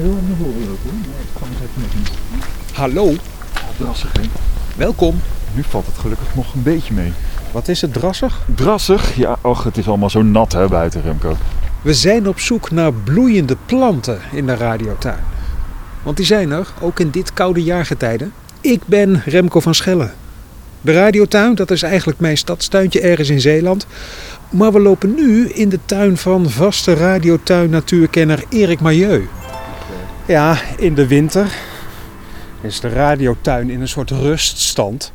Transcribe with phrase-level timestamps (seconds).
[0.00, 0.90] heel aan de horen lopen.
[0.92, 2.10] Nee, ik kan het even nog niet.
[2.72, 3.14] Hallo,
[3.76, 4.22] Drassig, hè?
[4.76, 5.20] welkom.
[5.54, 7.12] Nu valt het gelukkig nog een beetje mee.
[7.52, 8.40] Wat is het drassig?
[8.54, 9.16] Drassig?
[9.16, 11.36] Ja, och, het is allemaal zo nat hè, buiten, Remco.
[11.82, 15.24] We zijn op zoek naar bloeiende planten in de radiotuin.
[16.02, 18.28] Want die zijn er, ook in dit koude jaargetijde.
[18.60, 20.12] Ik ben Remco van Schellen.
[20.80, 23.86] De radiotuin, dat is eigenlijk mijn stadstuintje ergens in Zeeland.
[24.50, 29.22] Maar we lopen nu in de tuin van vaste radiotuin natuurkenner Erik Mailleu.
[30.30, 31.56] Ja, in de winter
[32.60, 35.12] is de radiotuin in een soort ruststand.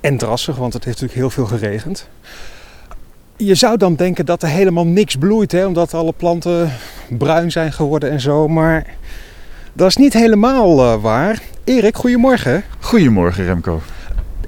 [0.00, 2.08] En drassig, want het heeft natuurlijk heel veel geregend.
[3.36, 6.72] Je zou dan denken dat er helemaal niks bloeit, hè, omdat alle planten
[7.08, 8.48] bruin zijn geworden en zo.
[8.48, 8.86] Maar
[9.72, 11.42] dat is niet helemaal eh, waar.
[11.64, 12.64] Erik, goedemorgen.
[12.80, 13.80] Goedemorgen, Remco.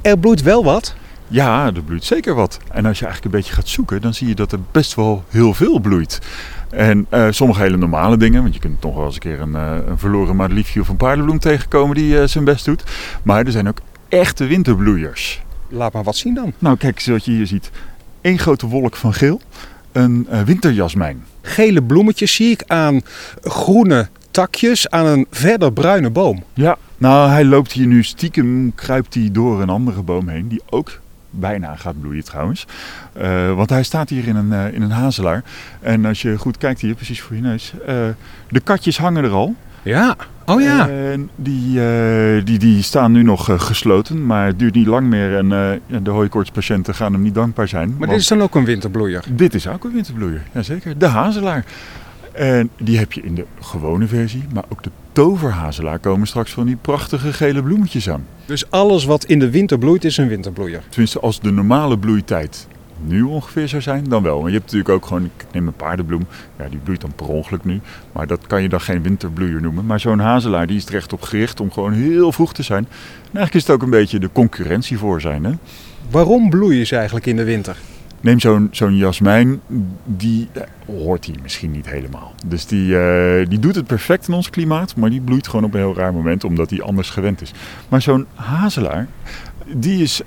[0.03, 0.95] Er bloeit wel wat.
[1.33, 2.59] Ja, er bloeit zeker wat.
[2.73, 5.25] En als je eigenlijk een beetje gaat zoeken, dan zie je dat er best wel
[5.29, 6.19] heel veel bloeit.
[6.71, 9.55] En eh, sommige hele normale dingen, want je kunt toch wel eens een keer een,
[9.55, 12.83] eh, een verloren madeliefje of een paardenbloem tegenkomen die eh, zijn best doet.
[13.23, 13.79] Maar er zijn ook
[14.09, 15.43] echte winterbloeiers.
[15.69, 16.53] Laat maar wat zien dan.
[16.59, 17.71] Nou, kijk, zoals je hier ziet,
[18.21, 19.41] één grote wolk van geel,
[19.93, 21.25] een winterjasmijn.
[21.43, 23.01] Gele bloemetjes zie ik aan
[23.43, 26.43] groene takjes aan een verder bruine boom.
[26.55, 30.63] Ja, nou, hij loopt hier nu stiekem, kruipt hij door een andere boom heen, die
[30.71, 31.01] ook
[31.31, 32.67] bijna gaat bloeien trouwens.
[33.13, 35.43] Eh, want hij staat hier in een, eh, in een hazelaar.
[35.81, 37.95] En als je goed kijkt hier, precies voor je neus, eh,
[38.49, 39.55] de katjes hangen er al.
[39.83, 40.89] Ja, oh ja.
[40.89, 41.81] En die,
[42.45, 45.37] die, die staan nu nog gesloten, maar het duurt niet lang meer.
[45.37, 45.49] En
[46.03, 47.95] de hooikoortspatiënten gaan hem niet dankbaar zijn.
[47.99, 49.25] maar dit is dan ook een winterbloeier.
[49.31, 50.99] dit is ook een winterbloeier, jazeker.
[50.99, 51.65] De hazelaar.
[52.33, 54.91] En die heb je in de gewone versie, maar ook de
[55.21, 58.27] toverhazelaar komen straks van die prachtige gele bloemetjes aan.
[58.47, 60.83] Dus alles wat in de winter bloeit is een winterbloeier.
[60.89, 62.67] Tenminste, als de normale bloeitijd
[63.05, 64.41] nu ongeveer zou zijn, dan wel.
[64.41, 66.27] Maar je hebt natuurlijk ook gewoon, ik neem een paardenbloem,
[66.59, 67.81] ja, die bloeit dan per ongeluk nu.
[68.13, 69.87] Maar dat kan je dan geen winterbloeier noemen.
[69.87, 72.85] Maar zo'n hazelaar, die is er echt op gericht om gewoon heel vroeg te zijn.
[72.85, 75.53] En eigenlijk is het ook een beetje de concurrentie voor zijn, hè.
[76.11, 77.77] Waarom bloeien ze eigenlijk in de winter?
[78.21, 79.61] Neem zo'n zo'n jasmijn,
[80.05, 82.35] die eh, hoort hier misschien niet helemaal.
[82.47, 85.75] Dus die, eh, die doet het perfect in ons klimaat, maar die bloeit gewoon op
[85.75, 87.53] een heel raar moment, omdat hij anders gewend is.
[87.89, 89.07] Maar zo'n hazelaar,
[89.67, 90.23] die is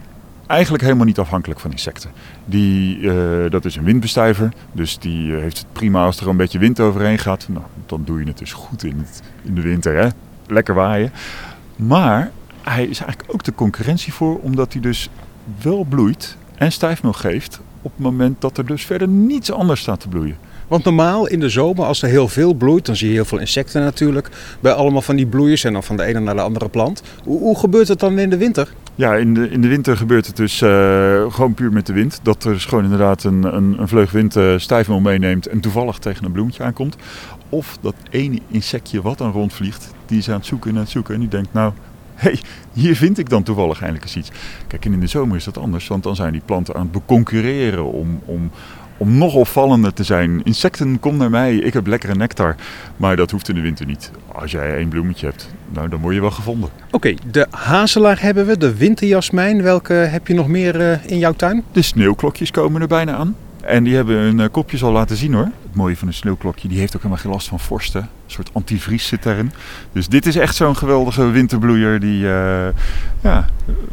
[0.48, 2.10] eigenlijk helemaal niet afhankelijk van insecten.
[2.46, 6.60] Die, eh, dat is een windbestuiver, dus die heeft het prima als er een beetje
[6.60, 7.48] wind overheen gaat.
[7.50, 9.06] Nou, dan doe je het dus goed in,
[9.44, 10.10] in de winter, hè?
[10.48, 11.12] lekker waaien.
[11.76, 12.32] Maar
[12.62, 15.10] hij is eigenlijk ook de concurrentie voor, omdat hij dus
[15.62, 20.00] wel bloeit en stijfmeel geeft op het moment dat er dus verder niets anders staat
[20.00, 20.38] te bloeien.
[20.68, 23.40] Want normaal in de zomer, als er heel veel bloeit, dan zie je heel veel
[23.40, 24.30] insecten natuurlijk.
[24.60, 27.04] Bij allemaal van die bloeiers en dan van de ene naar de andere plant.
[27.24, 28.74] Hoe, hoe gebeurt het dan in de winter?
[28.96, 30.70] Ja, in de, in de winter gebeurt het dus eh,
[31.34, 32.20] gewoon puur met de wind.
[32.24, 35.98] Dat er dus gewoon inderdaad een, een, een vleug wind eh, stijfmeel meeneemt en toevallig
[35.98, 36.96] tegen een bloemetje aankomt.
[37.50, 40.92] Of dat ene insectje wat dan rondvliegt, die is aan het zoeken en aan het
[40.92, 41.74] zoeken en die denkt nou...
[42.16, 42.40] Hé, hey,
[42.74, 44.32] hier vind ik dan toevallig eindelijk eens iets.
[44.68, 46.92] Kijk, en in de zomer is dat anders, want dan zijn die planten aan het
[46.92, 48.52] beconcurreren om, om,
[48.98, 50.44] om nog opvallender te zijn.
[50.44, 52.56] Insecten, kom naar mij, ik heb lekkere nectar.
[52.98, 54.12] Maar dat hoeft in de winter niet.
[54.32, 56.70] Als jij één bloemetje hebt, nou, dan word je wel gevonden.
[56.92, 59.62] Oké, de hazelaar hebben we, de winterjasmijn.
[59.62, 61.64] Welke heb je nog meer eh, in jouw tuin?
[61.72, 63.36] De sneeuwklokjes komen er bijna aan.
[63.64, 65.50] En die hebben hun eh, kopjes al laten zien hoor.
[65.64, 68.02] Het mooie van een sneeuwklokje, die heeft ook helemaal geen last van vorsten.
[68.02, 69.52] Een soort antivries zit daarin.
[69.92, 72.68] Dus dit is echt zo'n geweldige winterbloeier die, eh,
[73.22, 73.46] ja,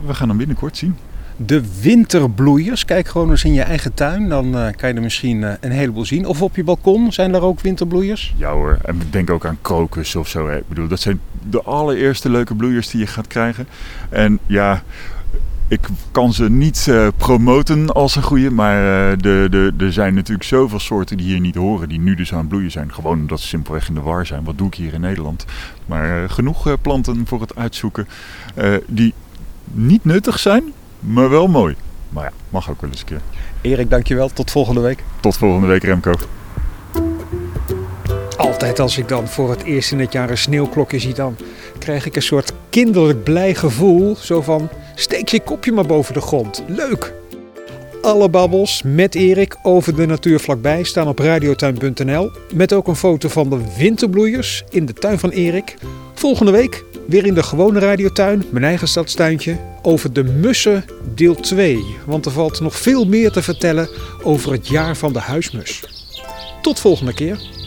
[0.06, 0.96] we gaan hem binnenkort zien.
[1.36, 2.84] De winterbloeiers.
[2.84, 4.28] Kijk gewoon eens in je eigen tuin.
[4.28, 6.26] Dan eh, kan je er misschien een heleboel zien.
[6.26, 8.34] Of op je balkon zijn er ook winterbloeiers.
[8.36, 10.48] Ja hoor, en denk ook aan krokus of zo.
[10.48, 10.56] Hè.
[10.56, 11.20] Ik bedoel, dat zijn
[11.50, 13.66] de allereerste leuke bloeiers die je gaat krijgen.
[14.08, 14.82] En ja,
[15.70, 20.14] ik kan ze niet eh, promoten als een goede, maar eh, de, de, er zijn
[20.14, 22.92] natuurlijk zoveel soorten die hier niet horen, die nu dus aan het bloeien zijn.
[22.92, 24.44] Gewoon omdat ze simpelweg in de war zijn.
[24.44, 25.44] Wat doe ik hier in Nederland?
[25.86, 28.08] Maar eh, genoeg eh, planten voor het uitzoeken
[28.54, 29.14] eh, die
[29.64, 31.76] niet nuttig zijn, maar wel mooi.
[32.08, 33.20] Maar ja, mag ook wel eens een keer.
[33.60, 34.28] Erik, dankjewel.
[34.28, 35.04] Tot volgende week.
[35.20, 36.14] Tot volgende week Remco.
[38.36, 41.36] Altijd als ik dan voor het eerst in het jaar een sneeuwklokje zie, dan
[41.78, 44.16] krijg ik een soort kinderlijk blij gevoel.
[44.16, 46.62] Zo van, steek je kopje maar boven de grond.
[46.66, 47.12] Leuk!
[48.02, 52.30] Alle babbels met Erik over de natuur vlakbij staan op radiotuin.nl.
[52.54, 55.74] Met ook een foto van de winterbloeiers in de tuin van Erik.
[56.14, 60.84] Volgende week weer in de gewone radiotuin, mijn eigen stadstuintje, over de mussen
[61.14, 61.84] deel 2.
[62.06, 63.88] Want er valt nog veel meer te vertellen
[64.22, 65.84] over het jaar van de huismus.
[66.62, 67.59] Tot volgende keer.